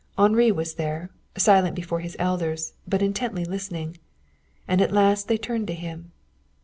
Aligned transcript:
Henri 0.17 0.51
was 0.51 0.73
there, 0.73 1.11
silent 1.37 1.75
before 1.75 1.99
his 1.99 2.15
elders, 2.17 2.73
but 2.87 3.03
intently 3.03 3.45
listening. 3.45 3.97
And 4.67 4.81
at 4.81 4.91
last 4.91 5.27
they 5.27 5.37
turned 5.37 5.67
to 5.67 5.75
him. 5.75 6.11